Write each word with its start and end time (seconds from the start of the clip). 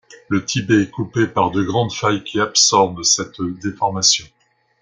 Le 0.29 0.43
Tibet 0.43 0.81
est 0.81 0.89
coupé 0.89 1.27
par 1.27 1.51
de 1.51 1.61
grandes 1.61 1.91
failles 1.93 2.23
qui 2.23 2.39
absorbent 2.39 3.03
cette 3.03 3.39
déformation. 3.39 4.25